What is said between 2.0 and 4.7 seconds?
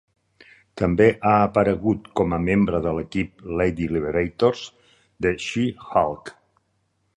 com a membre de l"equip "Lady Liberators"